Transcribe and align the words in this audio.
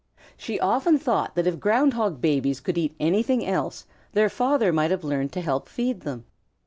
She 0.35 0.59
often 0.59 0.97
thought 0.97 1.35
that 1.35 1.45
if 1.45 1.59
Ground 1.59 1.93
Hog 1.93 2.21
babies 2.21 2.59
could 2.59 2.75
eat 2.75 2.95
anything 2.99 3.45
else 3.45 3.85
their 4.13 4.29
father 4.29 4.73
might 4.73 4.89
have 4.89 5.03
learned 5.03 5.31
to 5.33 5.41
help 5.41 5.69
feed 5.69 5.99
them. 6.01 6.25